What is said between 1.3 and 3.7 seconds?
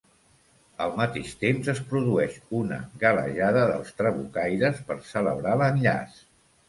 temps es produeix una galejada